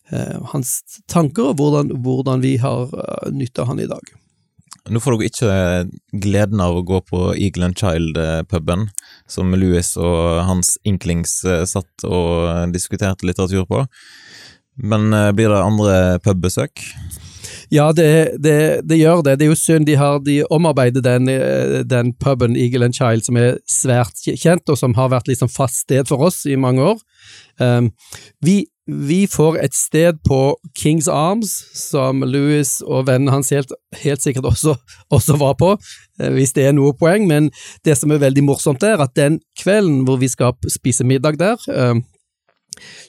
Eh, 0.09 0.41
hans 0.51 1.01
tanker, 1.09 1.50
og 1.50 1.57
hvordan, 1.57 1.89
hvordan 2.05 2.43
vi 2.43 2.55
har 2.62 2.91
uh, 2.93 3.31
nytte 3.33 3.65
han 3.65 3.81
i 3.81 3.88
dag. 3.89 4.12
Nå 4.85 5.01
får 5.01 5.15
dere 5.15 5.29
ikke 5.31 6.19
gleden 6.21 6.62
av 6.62 6.77
å 6.77 6.83
gå 6.85 7.00
på 7.09 7.21
Eagle 7.33 7.71
and 7.71 7.79
Child-puben, 7.79 8.85
som 9.25 9.55
Louis 9.57 9.95
og 9.97 10.43
hans 10.45 10.75
inklings 10.85 11.39
satt 11.41 12.05
og 12.05 12.69
diskuterte 12.75 13.25
litteratur 13.25 13.65
på, 13.65 13.81
men 14.77 15.09
blir 15.33 15.50
det 15.50 15.63
andre 15.63 15.95
pubbesøk? 16.21 16.85
Ja, 17.74 17.91
det, 17.91 18.38
det, 18.43 18.81
det, 18.86 19.00
gjør 19.00 19.24
det. 19.25 19.39
Det 19.39 19.48
er 19.48 19.51
jo 19.51 19.57
synd 19.57 19.88
de 19.88 19.98
har 20.00 20.19
de 20.25 20.41
omarbeider 20.53 21.01
den, 21.05 21.29
eh, 21.29 21.81
den 21.88 22.13
puben 22.13 22.55
Eagle 22.55 22.86
and 22.86 22.98
Child, 22.98 23.25
som 23.25 23.39
er 23.41 23.57
svært 23.69 24.22
kjent, 24.25 24.69
og 24.69 24.77
som 24.77 24.95
har 24.98 25.12
vært 25.13 25.29
liksom 25.31 25.51
fast 25.51 25.86
sted 25.86 26.07
for 26.10 26.27
oss 26.27 26.45
i 26.45 26.57
mange 26.60 26.84
år. 26.84 27.01
Um, 27.60 27.91
vi, 28.43 28.65
vi, 28.86 29.24
får 29.31 29.57
et 29.63 29.75
sted 29.75 30.19
på 30.27 30.57
Kings 30.77 31.07
Arms, 31.07 31.53
som 31.74 32.22
Louis 32.27 32.77
og 32.86 33.07
vennene 33.07 33.34
hans 33.34 33.50
helt, 33.55 33.72
helt 34.03 34.22
sikkert 34.22 34.50
også, 34.51 34.75
også, 35.10 35.38
var 35.41 35.55
på, 35.60 35.75
eh, 36.19 36.34
hvis 36.36 36.53
det 36.57 36.67
er 36.67 36.75
noe 36.77 36.93
poeng. 36.98 37.27
Men 37.31 37.50
det 37.86 37.98
som 37.98 38.12
er 38.12 38.22
veldig 38.22 38.45
morsomt, 38.45 38.84
er 38.84 39.01
at 39.01 39.15
den 39.17 39.39
kvelden 39.62 40.03
hvor 40.05 40.22
vi 40.22 40.29
skal 40.31 40.53
spise 40.69 41.07
middag 41.07 41.39
der, 41.41 41.57
um, 41.72 42.03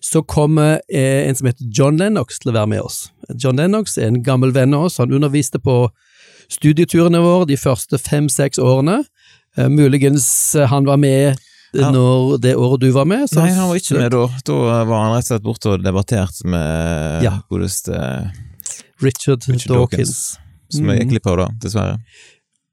så 0.04 0.22
kommer 0.22 0.80
eh, 0.88 1.26
en 1.28 1.38
som 1.38 1.48
heter 1.50 1.68
John 1.72 2.00
Lennox 2.00 2.40
til 2.42 2.52
å 2.52 2.56
være 2.58 2.72
med 2.74 2.84
oss. 2.86 3.06
John 3.34 3.60
Lennox 3.60 3.96
er 3.98 4.10
en 4.10 4.22
gammel 4.26 4.54
venn 4.56 4.76
av 4.76 4.88
oss, 4.88 5.00
han 5.02 5.14
underviste 5.14 5.60
på 5.62 5.86
studieturene 6.52 7.20
våre 7.24 7.48
de 7.50 7.58
første 7.58 7.98
fem-seks 7.98 8.60
årene. 8.62 9.02
Eh, 9.56 9.68
muligens 9.72 10.28
eh, 10.54 10.68
han 10.70 10.88
var 10.88 11.00
med 11.02 11.42
når 11.76 12.38
det 12.40 12.54
året 12.56 12.80
du 12.80 12.88
var 12.94 13.04
med? 13.08 13.26
Nei, 13.36 13.50
han 13.52 13.68
var 13.68 13.76
ikke 13.76 13.98
med 13.98 14.14
da. 14.14 14.24
Da 14.46 14.56
var 14.88 15.02
han 15.02 15.14
rett 15.16 15.26
og 15.26 15.30
slett 15.32 15.44
borte 15.44 15.74
og 15.74 15.84
debattert 15.84 16.38
med 16.48 17.26
ja. 17.26 17.34
godeste 17.52 17.98
Richard, 19.02 19.44
Richard 19.44 19.74
Dawkins. 19.74 19.76
Dawkins. 19.76 20.16
Som 20.72 20.88
jeg 20.90 21.02
gikk 21.02 21.12
glipp 21.14 21.28
av 21.30 21.36
da, 21.42 21.50
dessverre. 21.62 21.98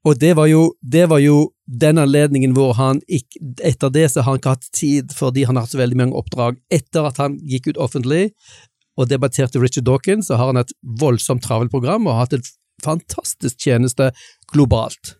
Og 0.04 0.18
det 0.20 0.34
var, 0.36 0.46
jo, 0.50 0.74
det 0.84 1.06
var 1.08 1.22
jo 1.22 1.54
den 1.64 1.98
anledningen 1.98 2.52
hvor 2.56 2.74
han 2.76 3.00
ikke 3.08 3.40
Etter 3.64 3.92
det 3.92 4.10
så 4.12 4.20
har 4.20 4.34
han 4.34 4.40
ikke 4.42 4.52
hatt 4.56 4.68
tid, 4.76 5.14
fordi 5.16 5.46
han 5.48 5.56
har 5.56 5.64
hatt 5.64 5.72
så 5.72 5.80
veldig 5.80 5.96
mange 5.96 6.18
oppdrag. 6.18 6.58
Etter 6.72 7.08
at 7.08 7.20
han 7.22 7.38
gikk 7.40 7.70
ut 7.72 7.80
offentlig 7.80 8.28
og 9.00 9.08
debatterte 9.10 9.58
Richard 9.58 9.88
Dawkins, 9.88 10.28
så 10.28 10.38
har 10.38 10.52
han 10.52 10.60
et 10.60 10.74
voldsomt 11.00 11.42
travelt 11.42 11.72
program 11.72 12.06
og 12.06 12.14
har 12.14 12.26
hatt 12.26 12.36
en 12.38 12.48
fantastisk 12.84 13.64
tjeneste 13.64 14.10
globalt. 14.52 15.16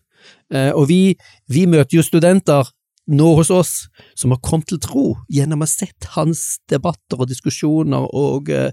Eh, 0.53 0.71
og 0.71 0.87
vi, 0.91 1.15
vi 1.51 1.65
møter 1.69 1.97
jo 1.97 2.05
studenter 2.05 2.69
nå 3.05 3.31
hos 3.37 3.51
oss 3.53 3.73
som 4.17 4.33
har 4.33 4.41
kommet 4.45 4.69
til 4.71 4.81
tro 4.81 5.05
gjennom 5.29 5.61
å 5.61 5.67
ha 5.67 5.69
sett 5.69 6.07
hans 6.15 6.59
debatter 6.71 7.19
og 7.19 7.29
diskusjoner 7.29 8.07
og, 8.13 8.49
eh, 8.53 8.71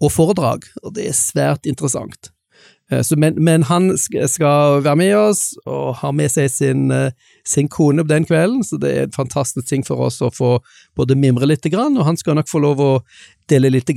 og 0.00 0.12
foredrag, 0.12 0.68
og 0.84 0.94
det 0.96 1.08
er 1.08 1.18
svært 1.18 1.68
interessant. 1.68 2.33
Eh, 2.90 3.02
så, 3.02 3.16
men, 3.16 3.34
men, 3.44 3.62
han 3.62 3.98
skal 3.98 4.82
være 4.84 4.96
med 4.96 5.16
oss 5.16 5.42
og 5.64 5.96
har 6.02 6.12
med 6.16 6.32
seg 6.32 6.50
sin, 6.52 6.90
eh, 6.92 7.12
sin, 7.46 7.68
kone 7.68 8.04
på 8.04 8.12
den 8.12 8.26
kvelden, 8.28 8.64
så 8.64 8.78
det 8.80 8.92
er 8.92 9.06
en 9.06 9.16
fantastisk 9.16 9.68
ting 9.68 9.84
for 9.86 10.04
oss 10.08 10.20
å 10.22 10.32
få 10.34 10.58
både 10.96 11.16
mimre 11.16 11.48
litt, 11.48 11.64
og 11.72 12.04
han 12.04 12.20
skal 12.20 12.36
nok 12.38 12.50
få 12.50 12.60
lov 12.64 12.82
å 12.84 12.92
dele 13.48 13.72
litt 13.72 13.90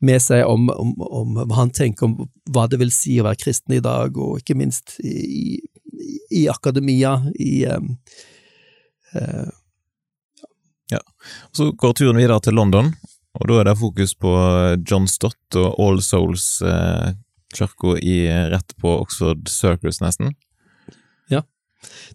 med 0.00 0.22
seg 0.22 0.46
om, 0.48 0.70
om, 0.72 0.94
om, 0.96 1.38
hva 1.44 1.58
han 1.58 1.70
tenker 1.70 2.06
om 2.06 2.16
hva 2.50 2.66
det 2.72 2.78
vil 2.80 2.90
si 2.90 3.18
å 3.20 3.26
være 3.28 3.42
kristen 3.42 3.76
i 3.76 3.84
dag, 3.84 4.16
og 4.16 4.40
ikke 4.40 4.56
minst 4.56 4.96
i, 5.04 5.60
i, 5.92 6.12
i 6.40 6.44
akademia, 6.48 7.18
i 7.36 7.66
um, 7.68 7.96
uh, 9.14 9.48
Ja, 10.90 10.98
så 11.52 11.68
går 11.76 11.92
turen 11.94 12.16
videre 12.16 12.40
til 12.42 12.56
London, 12.56 12.94
og 13.36 13.44
da 13.46 13.60
er 13.60 13.68
det 13.68 13.76
fokus 13.78 14.16
på 14.16 14.32
John 14.88 15.04
Stott 15.06 15.60
og 15.60 15.76
All 15.78 16.00
Souls. 16.02 16.56
Uh, 16.64 17.12
kirka 17.56 17.96
rett 18.52 18.76
på 18.80 18.96
Oxford 19.00 19.48
Circus, 19.48 20.00
nesten. 20.00 20.34
Ja, 21.30 21.42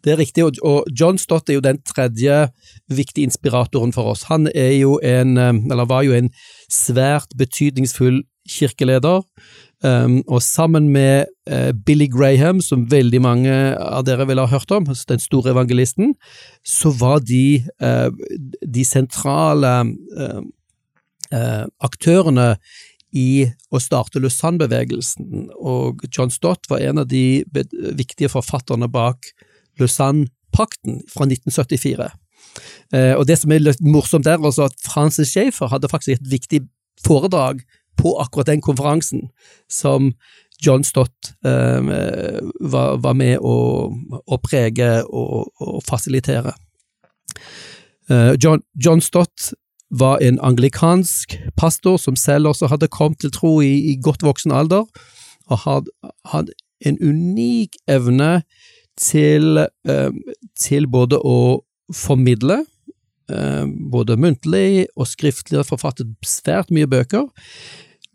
det 0.04 0.14
er 0.14 0.22
riktig, 0.22 0.46
og 0.46 0.86
John 0.92 1.18
Stott 1.18 1.50
er 1.50 1.60
jo 1.60 1.66
den 1.66 1.82
tredje 1.84 2.50
viktige 2.92 3.26
inspiratoren 3.30 3.94
for 3.94 4.14
oss. 4.14 4.28
Han 4.30 4.48
er 4.54 4.74
jo 4.78 5.00
en, 5.04 5.38
eller 5.38 5.90
var 5.90 6.06
jo 6.06 6.14
en 6.14 6.32
svært 6.72 7.34
betydningsfull 7.38 8.24
kirkeleder, 8.50 9.24
um, 9.84 10.24
og 10.28 10.42
sammen 10.42 10.90
med 10.90 11.26
uh, 11.52 11.72
Billy 11.86 12.08
Graham, 12.12 12.62
som 12.62 12.92
veldig 12.92 13.22
mange 13.22 13.54
av 13.78 14.06
dere 14.06 14.28
vil 14.30 14.42
ha 14.42 14.48
hørt 14.50 14.72
om, 14.72 14.86
den 14.86 15.22
store 15.22 15.52
evangelisten, 15.56 16.14
så 16.66 16.94
var 16.94 17.24
de 17.26 17.64
uh, 17.84 18.10
de 18.62 18.86
sentrale 18.86 19.74
uh, 20.20 20.42
aktørene 21.84 22.56
i 23.16 23.48
å 23.72 23.80
starte 23.80 24.20
Lausanne-bevegelsen, 24.20 25.50
og 25.56 26.04
John 26.12 26.34
Stott 26.34 26.68
var 26.70 26.84
en 26.84 27.02
av 27.04 27.10
de 27.12 27.44
viktige 27.96 28.32
forfatterne 28.32 28.90
bak 28.92 29.32
Lausanne-pakten 29.80 31.02
fra 31.12 31.28
1974. 31.30 32.12
Eh, 32.94 33.14
og 33.16 33.26
Det 33.28 33.40
som 33.40 33.52
er 33.52 33.64
litt 33.64 33.82
morsomt 33.82 34.28
der, 34.28 34.40
var 34.44 34.54
at 34.66 34.78
Francis 34.84 35.32
Schaefer 35.32 35.72
hadde 35.72 35.92
faktisk 35.92 36.20
et 36.20 36.32
viktig 36.32 36.62
foredrag 37.04 37.64
på 38.00 38.16
akkurat 38.20 38.52
den 38.52 38.62
konferansen, 38.62 39.30
som 39.72 40.14
John 40.64 40.84
Stott 40.84 41.34
eh, 41.46 41.82
var, 42.60 42.98
var, 43.04 43.14
med 43.14 43.40
å, 43.40 43.56
å 44.26 44.40
prege 44.44 45.04
og, 45.08 45.52
og 45.60 45.82
fasilitere. 45.88 46.56
Eh, 48.10 48.34
John, 48.40 48.64
John, 48.76 49.02
Stott 49.02 49.54
var 50.00 50.20
en 50.22 50.40
anglikansk 50.44 51.38
pastor 51.58 51.98
som 52.02 52.16
selv 52.20 52.52
også 52.52 52.68
hadde 52.68 52.92
kommet 52.92 53.20
til 53.24 53.32
tro 53.32 53.62
i, 53.62 53.92
i 53.92 53.96
godt 54.02 54.24
voksen 54.24 54.52
alder, 54.52 54.86
og 55.48 55.58
hadde, 55.64 55.92
hadde 56.26 56.56
en 56.86 56.98
unik 57.02 57.78
evne 57.88 58.44
til, 59.00 59.66
eh, 59.88 60.12
til 60.60 60.88
både 60.88 61.20
å 61.20 61.62
formidle, 61.94 62.64
eh, 63.30 63.66
både 63.92 64.18
muntlig 64.18 64.88
og 64.96 65.08
skriftlig, 65.08 65.60
og 65.60 65.70
forfattet 65.70 66.16
svært 66.26 66.72
mye 66.72 66.88
bøker. 66.88 67.30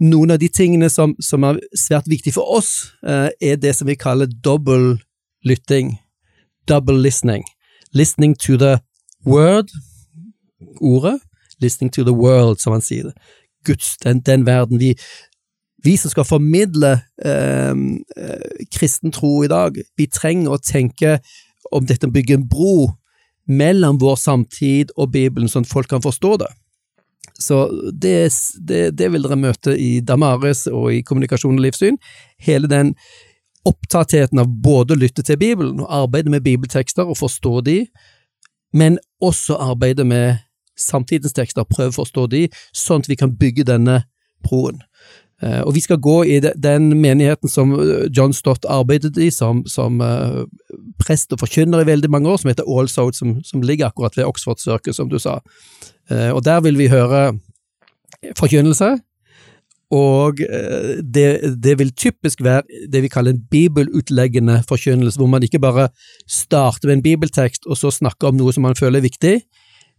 Noen 0.01 0.31
av 0.31 0.39
de 0.41 0.49
tingene 0.49 0.89
som, 0.91 1.15
som 1.21 1.45
er 1.45 1.61
svært 1.77 2.09
viktige 2.09 2.35
for 2.35 2.59
oss, 2.59 2.93
eh, 3.07 3.31
er 3.41 3.57
det 3.57 3.77
som 3.77 3.89
vi 3.89 3.97
kaller 3.97 4.27
dobbel 4.27 5.01
lytting, 5.45 5.99
double 6.67 6.99
listening. 6.99 7.45
Listening 7.93 8.35
to 8.35 8.57
the 8.57 8.81
word, 9.25 9.69
ordet, 10.81 11.21
listening 11.61 11.93
to 11.95 12.05
the 12.05 12.15
world, 12.15 12.61
som 12.61 12.73
han 12.77 12.85
sier. 12.85 13.13
Guds, 13.67 13.97
den, 14.05 14.23
den 14.27 14.47
verden. 14.47 14.81
Vi, 14.81 14.95
vi, 15.85 15.97
som 15.97 16.13
skal 16.13 16.29
formidle 16.29 16.95
ehm, 17.25 18.01
eh, 18.17 18.65
kristen 18.73 19.13
tro 19.13 19.45
i 19.45 19.51
dag, 19.53 19.77
vi 19.97 20.09
trenger 20.09 20.57
å 20.57 20.63
tenke 20.65 21.19
om 21.71 21.87
dette 21.87 22.09
å 22.09 22.15
bygge 22.15 22.39
en 22.39 22.49
bro 22.49 22.91
mellom 23.51 23.99
vår 24.01 24.17
samtid 24.21 24.93
og 24.97 25.13
Bibelen, 25.15 25.49
sånn 25.51 25.67
at 25.67 25.73
folk 25.73 25.91
kan 25.91 26.05
forstå 26.05 26.37
det. 26.43 26.51
Så 27.41 27.63
det, 27.93 28.31
det, 28.69 28.83
det 28.99 29.09
vil 29.13 29.25
dere 29.25 29.39
møte 29.41 29.75
i 29.77 30.01
Damaris 30.05 30.67
og 30.69 30.91
i 30.93 31.03
Kommunikasjon 31.07 31.57
og 31.57 31.65
livssyn. 31.65 31.97
Hele 32.41 32.69
den 32.71 32.93
opptattheten 33.69 34.41
av 34.41 34.49
både 34.65 34.95
å 34.95 35.01
lytte 35.01 35.25
til 35.25 35.39
Bibelen 35.41 35.81
og 35.83 35.93
arbeide 35.93 36.33
med 36.33 36.45
bibeltekster 36.45 37.09
og 37.09 37.19
forstå 37.21 37.55
de, 37.65 37.79
men 38.77 38.99
også 39.25 39.59
arbeide 39.61 40.05
med 40.09 40.41
samtidens 40.81 41.37
tekster, 41.37 41.69
prøve 41.69 41.93
å 41.95 42.01
forstå 42.01 42.27
de, 42.33 42.47
sånn 42.77 43.05
at 43.05 43.11
vi 43.11 43.19
kan 43.21 43.35
bygge 43.37 43.69
denne 43.69 44.03
broen. 44.47 44.81
Uh, 45.41 45.63
og 45.65 45.73
vi 45.73 45.81
skal 45.81 45.97
gå 45.97 46.19
i 46.29 46.35
de, 46.45 46.51
den 46.61 46.91
menigheten 47.01 47.49
som 47.49 47.71
eh, 47.73 48.11
John 48.13 48.35
Stott 48.37 48.67
arbeidet 48.69 49.17
i 49.17 49.31
som, 49.33 49.63
som 49.65 49.97
uh, 50.05 50.43
prest 51.01 51.33
og 51.33 51.41
forkynner 51.41 51.81
i 51.81 51.89
veldig 51.89 52.11
mange 52.13 52.29
år, 52.29 52.43
som 52.43 52.51
heter 52.51 52.69
All 52.69 52.91
Souls, 52.93 53.23
som, 53.23 53.39
som, 53.47 53.63
ligger 53.65 53.89
akkurat 53.89 54.19
ved 54.19 54.29
Oxford 54.29 54.61
Circus, 54.61 54.99
som 55.01 55.09
du 55.09 55.17
sa. 55.19 55.39
Og 56.11 56.43
der 56.45 56.59
vil 56.61 56.75
vi 56.75 56.89
høre 56.91 57.39
forkynnelse, 58.37 58.97
og 59.95 60.41
det, 61.15 61.27
det, 61.63 61.77
vil 61.79 61.93
typisk 61.95 62.43
være 62.43 62.89
det 62.91 63.05
vi 63.05 63.11
kaller 63.11 63.33
en 63.33 63.45
bibelutleggende 63.51 64.59
forkynnelse, 64.69 65.19
hvor 65.19 65.31
man 65.31 65.47
ikke 65.47 65.63
bare 65.63 65.89
starter 66.29 66.91
med 66.91 66.99
en 66.99 67.05
bibeltekst 67.07 67.67
og 67.67 67.79
så 67.79 67.95
snakker 67.95 68.29
om 68.29 68.39
noe 68.39 68.53
som 68.53 68.67
man 68.67 68.79
føler 68.79 68.99
er 68.99 69.07
viktig, 69.07 69.35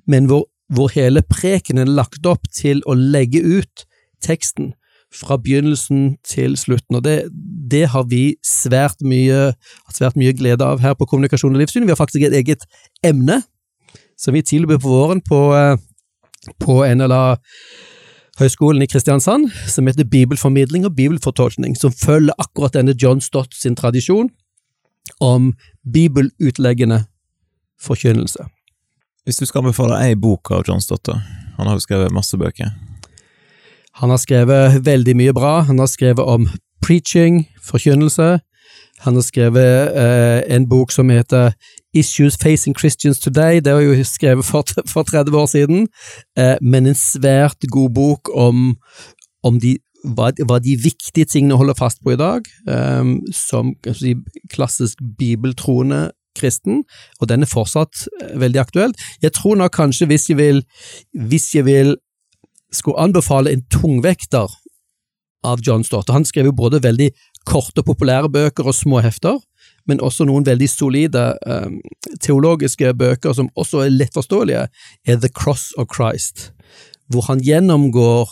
men 0.07 0.27
hvor 0.27 0.50
hvor 0.71 0.91
hele 0.95 1.23
prekenen 1.27 1.87
er 1.87 1.97
lagt 1.99 2.25
opp 2.27 2.47
til 2.55 2.83
å 2.87 2.95
legge 2.95 3.41
ut 3.43 3.85
teksten 4.23 4.73
fra 5.11 5.35
begynnelsen 5.41 6.15
til 6.23 6.55
slutten, 6.55 6.95
og 6.95 7.03
det, 7.03 7.25
det 7.71 7.89
har 7.91 8.05
vi 8.07 8.37
svært 8.47 9.01
mye, 9.03 9.51
svært 9.91 10.15
mye, 10.15 10.31
glede 10.37 10.63
av 10.63 10.79
her 10.79 10.95
på 10.95 11.07
Kommunikasjon 11.09 11.51
og 11.51 11.59
livssyn. 11.59 11.83
Vi 11.83 11.91
har 11.91 11.99
faktisk 11.99 12.23
et 12.23 12.37
eget 12.39 12.63
emne 13.03 13.41
som 14.19 14.37
vi 14.37 14.43
tilbyr 14.45 14.79
på 14.79 14.87
våren 14.87 15.19
på, 15.25 15.41
eh, 15.57 15.75
på 16.63 16.79
NLA 16.87 17.35
Høgskolen 18.39 18.85
i 18.85 18.87
Kristiansand, 18.87 19.51
som 19.67 19.89
heter 19.89 20.07
Bibelformidling 20.07 20.87
og 20.87 20.95
bibelfortolkning, 20.95 21.75
som 21.75 21.91
følger 21.91 22.37
akkurat 22.39 22.79
denne 22.79 22.95
John 22.95 23.19
Stott 23.21 23.53
sin 23.57 23.75
tradisjon 23.75 24.31
om 25.19 25.51
bibelutleggende 25.83 27.03
forkynnelse. 27.81 28.47
Hvis 29.25 29.37
du 29.37 29.45
skal 29.45 29.61
anbefale 29.61 29.99
ei 30.01 30.15
bok 30.17 30.49
av 30.55 30.63
John 30.65 30.81
Stotter, 30.81 31.19
han 31.57 31.67
har 31.69 31.77
jo 31.77 31.83
skrevet 31.83 32.13
masse 32.13 32.37
bøker. 32.37 32.71
Han 34.01 34.09
har 34.09 34.17
skrevet 34.17 34.79
veldig 34.85 35.13
mye 35.19 35.33
bra. 35.35 35.59
Han 35.67 35.77
har 35.77 35.89
skrevet 35.91 36.25
om 36.25 36.47
preaching, 36.81 37.43
forkynnelse. 37.61 38.39
Han 39.05 39.17
har 39.17 39.25
skrevet 39.25 39.93
eh, 39.97 40.55
en 40.55 40.65
bok 40.69 40.93
som 40.93 41.09
heter 41.13 41.53
Issues 41.93 42.37
Facing 42.41 42.73
Christians 42.77 43.19
Today. 43.19 43.61
Det 43.61 43.73
var 43.73 43.85
jo 43.85 44.03
skrevet 44.03 44.45
for, 44.45 44.65
for 44.89 45.03
30 45.03 45.37
år 45.37 45.45
siden, 45.53 45.87
eh, 46.37 46.57
men 46.61 46.89
en 46.89 46.97
svært 46.97 47.69
god 47.69 47.93
bok 47.93 48.33
om, 48.33 48.75
om 49.43 49.59
de 49.61 49.77
hva, 50.01 50.31
hva 50.49 50.57
de 50.61 50.73
viktige 50.81 51.29
tingene 51.29 51.57
holder 51.59 51.77
fast 51.77 52.01
på 52.01 52.15
i 52.15 52.17
dag, 52.17 52.47
um, 52.65 53.19
som 53.29 53.75
si, 53.93 54.15
klassisk 54.49 54.97
bibeltroende 55.19 56.07
kristen, 56.37 56.83
og 57.19 57.29
den 57.31 57.43
er 57.45 57.51
fortsatt 57.51 58.05
eh, 58.21 58.33
veldig 58.41 58.61
aktuell. 58.63 58.95
Jeg 59.23 59.35
tror 59.37 59.59
nok 59.59 59.75
kanskje 59.75 60.09
hvis 60.11 60.29
jeg 60.31 60.39
vil, 60.39 60.63
hvis 61.13 61.51
jeg 61.55 61.67
vil 61.67 61.95
skulle 62.71 63.03
anbefale 63.03 63.51
en 63.51 63.63
tungvekter 63.71 64.51
av 65.43 65.61
John 65.65 65.83
Stott, 65.83 66.09
og 66.09 66.21
han 66.21 66.27
skrev 66.27 66.51
jo 66.51 66.57
både 66.57 66.83
veldig 66.83 67.09
korte, 67.49 67.83
populære 67.83 68.29
bøker 68.29 68.67
og 68.69 68.77
små 68.77 69.01
hefter, 69.01 69.39
men 69.89 70.01
også 70.03 70.27
noen 70.29 70.45
veldig 70.45 70.67
solide 70.69 71.23
um, 71.49 71.79
teologiske 72.21 72.93
bøker 72.93 73.33
som 73.33 73.49
også 73.57 73.85
er 73.85 73.95
lettforståelige, 73.95 74.67
er 75.07 75.17
The 75.17 75.31
Cross 75.33 75.71
of 75.81 75.89
Christ, 75.95 76.51
hvor 77.09 77.25
han 77.31 77.41
gjennomgår 77.43 78.29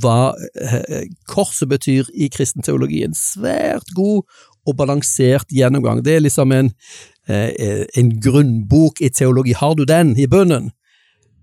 hva 0.00 0.34
eh, 0.60 1.08
korset 1.28 1.70
betyr 1.72 2.08
i 2.14 2.28
kristen 2.32 2.64
teologi. 2.64 3.02
En 3.04 3.16
svært 3.16 3.88
god 3.96 4.22
og 4.64 4.76
balansert 4.76 5.50
gjennomgang. 5.52 6.02
Det 6.04 6.16
er 6.16 6.24
liksom 6.24 6.52
en, 6.56 6.70
en 7.26 8.08
grunnbok 8.20 9.00
i 9.00 9.08
teologi. 9.10 9.54
Har 9.56 9.74
du 9.78 9.86
den 9.88 10.10
i 10.20 10.26
bunnen, 10.28 10.70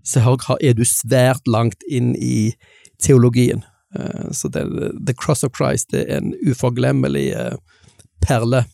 så 0.05 0.37
er 0.61 0.75
du 0.77 0.83
svært 0.85 1.47
langt 1.49 1.81
inn 1.89 2.13
i 2.15 2.53
teologien. 3.01 3.63
Eh, 3.95 4.31
så 4.31 4.47
det, 4.47 4.65
The 5.07 5.13
Cross 5.13 5.43
of 5.43 5.51
Christ 5.57 5.91
det 5.91 6.07
er 6.07 6.21
en 6.21 6.33
uforglemmelig 6.47 7.27
eh, 7.35 7.53
perle 8.27 8.65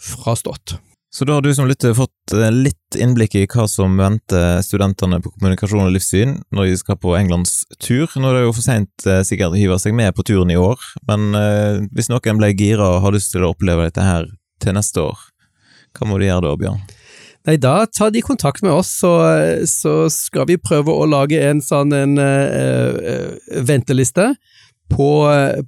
fra 0.00 0.36
Stott. 0.36 0.78
Så 1.10 1.24
da 1.24 1.38
har 1.38 1.42
du 1.42 1.54
som 1.56 1.68
lytter 1.68 1.94
fått 1.96 2.34
eh, 2.36 2.50
litt 2.52 2.98
innblikk 2.98 3.36
i 3.38 3.46
hva 3.48 3.64
som 3.70 3.96
venter 4.00 4.60
studentene 4.64 5.22
på 5.24 5.32
kommunikasjon 5.36 5.86
og 5.86 5.94
livssyn 5.94 6.36
når 6.54 6.68
de 6.68 6.80
skal 6.82 6.98
på 7.00 7.14
Englands 7.16 7.62
tur. 7.78 8.10
Nå 8.16 8.28
er 8.28 8.38
det 8.38 8.44
jo 8.46 8.56
for 8.56 8.66
seint 8.66 9.08
sikkert 9.28 9.54
å 9.54 9.60
hive 9.60 9.78
seg 9.80 9.96
med 9.96 10.12
på 10.16 10.26
turen 10.26 10.52
i 10.52 10.60
år, 10.60 10.82
men 11.08 11.30
hvis 11.94 12.10
noen 12.12 12.40
ble 12.40 12.52
gira 12.52 12.92
og 12.96 13.02
har 13.06 13.16
lyst 13.16 13.32
til 13.32 13.46
å 13.46 13.54
oppleve 13.54 13.88
dette 13.88 14.04
her 14.04 14.28
til 14.62 14.76
neste 14.76 15.04
år, 15.04 15.26
hva 15.98 16.08
må 16.08 16.20
de 16.20 16.30
gjøre 16.30 16.46
da, 16.46 16.54
Bjørn? 16.60 16.86
Nei, 17.48 17.56
da 17.62 17.86
tar 17.86 18.10
de 18.12 18.20
kontakt 18.20 18.60
med 18.64 18.74
oss, 18.74 18.90
så, 19.00 19.12
så 19.70 19.92
skal 20.12 20.48
vi 20.50 20.58
prøve 20.60 20.92
å 20.92 21.06
lage 21.08 21.38
en 21.48 21.62
sånn 21.64 21.94
en, 21.96 22.18
uh, 22.20 23.36
venteliste 23.64 24.32
på, 24.88 25.08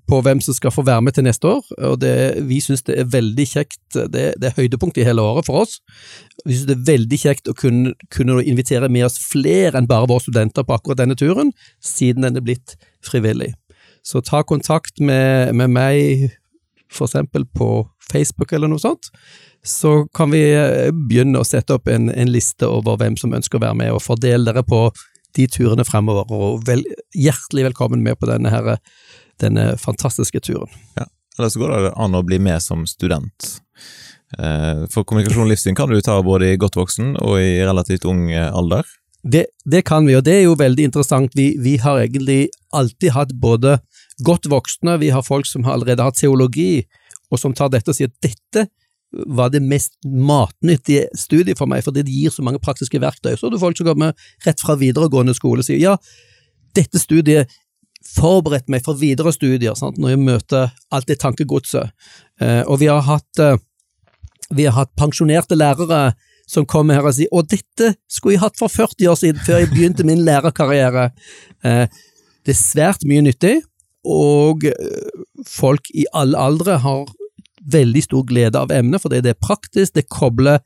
på, 0.09 0.19
hvem 0.25 0.41
som 0.45 0.57
skal 0.57 0.73
få 0.73 0.85
være 0.87 1.05
med 1.05 1.17
til 1.17 1.27
neste 1.27 1.49
år. 1.49 1.65
og 1.89 1.99
det, 2.01 2.15
Vi 2.49 2.61
syns 2.65 2.85
det 2.89 2.97
er 3.01 3.11
veldig 3.13 3.47
kjekt, 3.49 3.81
det, 3.95 4.27
det 4.41 4.49
er 4.49 4.57
høydepunktet 4.57 5.03
i 5.03 5.07
hele 5.09 5.25
året 5.25 5.49
for 5.49 5.63
oss. 5.63 5.79
Vi 6.47 6.57
syns 6.57 6.69
det 6.71 6.79
er 6.79 6.89
veldig 6.89 7.21
kjekt 7.21 7.51
å 7.51 7.57
kunne, 7.57 7.95
kunne 8.13 8.41
invitere 8.43 8.89
med 8.93 9.07
oss 9.09 9.21
flere 9.21 9.77
enn 9.79 9.89
bare 9.91 10.09
våre 10.11 10.25
studenter 10.25 10.65
på 10.65 10.77
akkurat 10.77 11.03
denne 11.03 11.19
turen, 11.21 11.53
siden 11.85 12.25
den 12.27 12.41
er 12.41 12.45
blitt 12.45 12.77
frivillig. 13.05 13.53
Så 14.05 14.25
ta 14.25 14.41
kontakt 14.43 15.01
med, 15.05 15.53
med 15.57 15.73
meg, 15.77 16.31
for 16.91 17.09
eksempel 17.09 17.45
på 17.45 17.85
Facebook 18.11 18.53
eller 18.57 18.73
noe 18.73 18.83
sånt 18.83 19.13
så 19.63 20.07
kan 20.17 20.31
vi 20.33 20.43
eh, 20.55 20.91
begynne 20.93 21.41
å 21.41 21.47
sette 21.47 21.77
opp 21.77 21.89
en, 21.89 22.09
en, 22.11 22.33
liste 22.33 22.69
over 22.69 22.99
hvem 23.01 23.17
som 23.21 23.35
ønsker 23.37 23.61
å 23.61 23.65
være 23.67 23.79
med, 23.83 23.93
og 23.93 24.05
fordele 24.05 24.47
dere 24.49 24.65
på 24.67 24.87
de 25.37 25.47
turene 25.53 25.85
fremover. 25.87 26.31
Og 26.33 26.63
vel, 26.67 26.85
hjertelig 27.15 27.69
velkommen 27.71 28.03
med 28.05 28.19
på 28.21 28.29
denne, 28.31 28.53
her, 28.53 28.79
denne 29.43 29.75
fantastiske 29.81 30.43
turen. 30.47 30.71
Ja, 30.99 31.07
Eller 31.39 31.53
så 31.53 31.63
går 31.63 31.75
det 31.77 31.93
an 31.97 32.17
å 32.17 32.25
bli 32.27 32.41
med 32.43 32.63
som 32.65 32.87
student. 32.89 33.61
Eh, 34.39 34.87
for 34.91 35.05
kommunikasjon 35.05 35.45
og 35.45 35.53
livssyn 35.53 35.77
kan 35.79 35.91
du 35.91 36.01
ta 36.05 36.21
både 36.23 36.53
i 36.53 36.59
godt 36.61 36.79
voksen 36.79 37.17
og 37.19 37.41
i 37.43 37.61
relativt 37.67 38.07
ung 38.09 38.29
eh, 38.33 38.49
alder. 38.49 38.89
Det, 39.21 39.51
det, 39.69 39.83
kan 39.85 40.07
vi, 40.09 40.17
og 40.17 40.25
det 40.25 40.39
er 40.39 40.45
jo 40.47 40.57
veldig 40.57 40.89
interessant. 40.89 41.35
Vi, 41.37 41.53
vi, 41.61 41.77
har 41.83 42.01
egentlig 42.01 42.49
alltid 42.73 43.13
hatt 43.13 43.35
både 43.37 43.77
godt 44.25 44.49
voksne, 44.49 44.97
vi 45.03 45.11
har 45.13 45.27
folk 45.27 45.49
som 45.49 45.67
har 45.67 45.77
allerede 45.77 46.07
har 46.07 46.17
teologi, 46.17 46.87
og 47.29 47.41
som 47.43 47.53
tar 47.57 47.69
dette 47.73 47.93
og 47.93 47.99
sier 47.99 48.09
at 48.09 48.25
dette 48.25 48.71
var 49.13 49.51
det 49.51 49.63
mest 49.63 49.97
matnyttige 50.05 51.09
studiet 51.19 51.59
for 51.59 51.71
meg, 51.71 51.83
fordi 51.85 52.05
det 52.07 52.15
gir 52.15 52.35
så 52.35 52.45
mange 52.47 52.61
praktiske 52.63 53.01
verktøy. 53.03 53.35
Så 53.37 53.49
er 53.49 53.55
det 53.55 53.63
folk 53.63 53.79
som 53.79 53.89
kommer 53.89 54.15
rett 54.47 54.63
fra 54.63 54.79
videregående 54.79 55.35
skole 55.35 55.65
og 55.65 55.67
sier 55.67 55.83
ja, 55.83 55.97
dette 56.79 57.03
studiet 57.03 57.51
forberedte 58.07 58.73
meg 58.73 58.85
for 58.87 58.99
videre 58.99 59.33
studier, 59.35 59.75
sant? 59.77 59.99
når 60.01 60.15
jeg 60.15 60.23
møter 60.23 60.71
alt 60.95 61.11
det 61.11 61.19
tankegodset. 61.21 61.91
Eh, 62.41 62.63
og 62.65 62.81
vi 62.81 62.89
har 62.89 63.03
hatt 63.05 63.43
eh, 63.43 63.59
vi 64.51 64.67
har 64.67 64.75
hatt 64.75 64.95
pensjonerte 64.99 65.59
lærere 65.59 66.15
som 66.51 66.67
kommer 66.67 66.99
her 66.99 67.07
og 67.07 67.15
sier 67.15 67.31
å, 67.31 67.45
dette 67.47 67.93
skulle 68.11 68.35
jeg 68.35 68.43
hatt 68.43 68.59
for 68.59 68.73
40 68.73 69.11
år 69.11 69.19
siden, 69.21 69.43
før 69.47 69.61
jeg 69.61 69.71
begynte 69.71 70.07
min 70.07 70.25
lærerkarriere. 70.27 71.11
Eh, 71.63 71.85
det 72.47 72.55
er 72.55 72.59
svært 72.59 73.05
mye 73.07 73.23
nyttig, 73.27 73.59
og 74.09 74.65
folk 75.45 75.91
i 75.93 76.07
alle 76.17 76.41
aldre 76.41 76.79
har 76.81 77.11
veldig 77.73 78.03
stor 78.07 78.25
glede 78.29 78.59
av 78.59 78.73
emnet, 78.73 79.03
fordi 79.03 79.21
det 79.25 79.35
er 79.35 79.43
praktisk, 79.43 79.95
det 79.95 80.09
kobler 80.09 80.61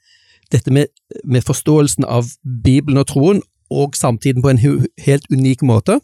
dette 0.53 0.71
med, 0.73 0.93
med 1.25 1.45
forståelsen 1.45 2.05
av 2.05 2.29
Bibelen 2.43 3.01
og 3.01 3.09
troen, 3.11 3.43
og 3.73 3.97
samtiden 3.97 4.45
på 4.45 4.53
en 4.53 4.61
helt 5.07 5.31
unik 5.33 5.65
måte. 5.67 5.99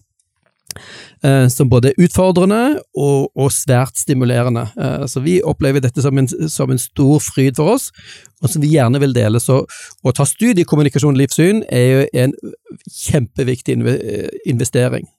Eh, 1.23 1.49
som 1.49 1.69
både 1.69 1.91
er 1.91 2.05
utfordrende 2.05 2.79
og, 2.97 3.31
og 3.35 3.51
svært 3.53 3.99
stimulerende. 3.99 4.69
Eh, 4.79 5.07
så 5.11 5.21
Vi 5.21 5.41
opplever 5.43 5.83
dette 5.83 6.03
som 6.03 6.19
en, 6.19 6.29
som 6.49 6.71
en, 6.71 6.79
stor 6.79 7.19
fryd 7.21 7.59
for 7.59 7.75
oss, 7.75 7.91
og 8.41 8.51
som 8.51 8.63
vi 8.63 8.73
gjerne 8.77 9.01
vil 9.03 9.15
dele. 9.15 9.41
Så 9.43 9.65
Å 9.67 10.15
ta 10.15 10.25
studie 10.25 10.63
i 10.63 10.69
kommunikasjon 10.69 11.15
og 11.15 11.21
livssyn 11.21 11.65
er 11.69 11.87
jo 11.91 12.07
en 12.25 12.37
kjempeviktig 12.87 13.77
investering, 14.47 15.11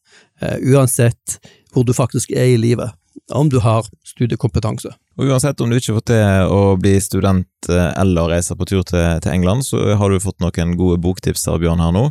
eh, 0.42 0.58
uansett 0.74 1.40
hvor 1.72 1.86
du 1.86 1.94
faktisk 1.94 2.32
er 2.32 2.56
i 2.56 2.60
livet 2.60 2.92
om 3.32 3.50
du 3.50 3.60
har 3.60 3.86
studiekompetanse. 4.08 4.92
Og 5.22 5.30
Uansett 5.30 5.60
om 5.62 5.70
du 5.70 5.78
ikke 5.78 5.94
får 6.00 6.06
til 6.10 6.50
å 6.50 6.62
bli 6.82 6.96
student 6.98 7.70
eh, 7.70 7.92
eller 8.02 8.32
reise 8.34 8.56
på 8.58 8.66
tur 8.66 8.82
til, 8.82 9.04
til, 9.22 9.30
England, 9.36 9.68
så 9.68 9.94
har 9.94 10.10
du 10.10 10.18
fått 10.24 10.42
noen 10.42 10.74
gode 10.80 10.98
boktips 11.04 11.46
av 11.52 11.60
Bjørn 11.62 11.84
her 11.84 11.94
nå. 11.94 12.08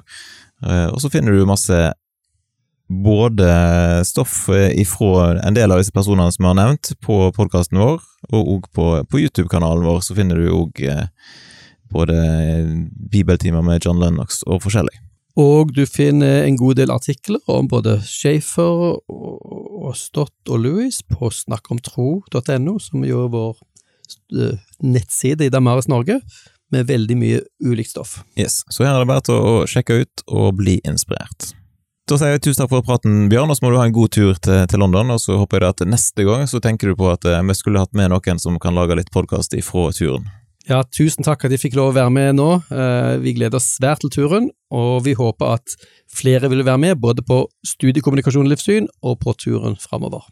Eh, 0.63 0.87
og 0.93 1.01
så 1.03 1.11
finner 1.11 1.35
du 1.35 1.43
masse 1.49 1.81
både 2.87 3.51
stoff 4.07 4.45
eh, 4.55 4.71
ifra 4.79 5.41
en 5.43 5.59
del 5.59 5.75
av 5.75 5.83
disse 5.83 5.95
personene 5.95 6.31
som 6.31 6.47
vi 6.47 6.53
har 6.53 6.61
nevnt, 6.61 6.93
på 7.03 7.19
podkasten 7.35 7.83
vår, 7.83 7.99
og 8.31 8.71
på, 8.79 8.89
på 9.03 9.25
YouTube-kanalen 9.25 9.91
vår 9.91 10.05
så 10.07 10.15
finner 10.15 10.39
du 10.39 10.55
òg 10.55 10.79
både 11.91 12.15
bibeltimer 13.11 13.67
med 13.67 13.83
John 13.83 13.99
Lennox 13.99 14.45
og 14.47 14.63
forskjellig. 14.63 14.95
Og 15.41 15.75
du 15.75 15.83
finner 15.91 16.45
en 16.45 16.59
god 16.59 16.79
del 16.79 16.95
artikler 16.95 17.43
om 17.51 17.67
både 17.71 17.99
Schaefer 18.07 19.01
og 19.11 19.60
Stott 19.99 20.51
og 20.53 20.63
Louis 20.65 21.01
på 21.11 21.31
snakkomtro.no, 21.35 22.79
som 22.83 23.05
jo 23.07 23.27
er 23.27 23.33
vår 23.35 23.61
eh, 24.39 24.59
nettside 24.83 25.49
i 25.49 25.53
Damaris 25.53 25.91
Norge, 25.91 26.21
med 26.71 26.87
veldig 26.87 27.17
mye 27.19 27.41
ulikt 27.67 27.95
stoff. 27.95 28.21
Yes, 28.39 28.63
Så 28.71 28.87
her 28.87 28.95
er 28.95 29.03
det 29.03 29.11
bare 29.11 29.25
til 29.27 29.35
å 29.35 29.55
sjekke 29.67 30.03
ut 30.05 30.25
og 30.29 30.55
bli 30.61 30.79
inspirert. 30.87 31.51
Da 32.11 32.17
sier 32.19 32.35
jeg 32.35 32.43
tusen 32.43 32.65
takk 32.65 32.73
for 32.73 32.83
praten, 32.87 33.29
Bjørn, 33.31 33.53
og 33.53 33.59
så 33.59 33.63
må 33.63 33.71
du 33.71 33.79
ha 33.79 33.85
en 33.87 33.95
god 33.95 34.11
tur 34.15 34.39
til, 34.43 34.65
til 34.67 34.83
London. 34.83 35.13
Og 35.15 35.21
så 35.23 35.37
håper 35.39 35.63
jeg 35.63 35.77
at 35.77 35.83
neste 35.87 36.27
gang 36.27 36.43
så 36.51 36.59
tenker 36.63 36.91
du 36.91 36.99
på 36.99 37.07
at 37.13 37.27
eh, 37.29 37.43
vi 37.47 37.55
skulle 37.55 37.83
hatt 37.83 37.95
med 37.95 38.11
noen 38.11 38.43
som 38.43 38.59
kan 38.63 38.75
lage 38.75 38.97
litt 38.99 39.13
podkast 39.15 39.55
ifra 39.59 39.93
turen. 39.95 40.27
Ja, 40.69 40.83
tusen 40.85 41.25
takk 41.25 41.47
at 41.47 41.55
jeg 41.55 41.63
fikk 41.63 41.77
lov 41.79 41.95
å 41.95 41.97
være 41.97 42.13
med 42.13 42.37
nå. 42.37 42.49
Eh, 42.69 43.15
vi 43.23 43.33
gleder 43.39 43.57
oss 43.57 43.71
svært 43.79 44.05
til 44.05 44.13
turen, 44.13 44.51
og 44.71 45.07
vi 45.07 45.17
håper 45.17 45.57
at 45.57 45.77
flere 46.13 46.51
vil 46.53 46.67
være 46.67 46.83
med, 46.85 47.01
både 47.01 47.25
på 47.27 47.43
studiekommunikasjon 47.67 48.45
og 48.45 48.53
livssyn, 48.53 48.91
og 49.01 49.19
på 49.25 49.35
turen 49.41 49.79
framover. 49.81 50.29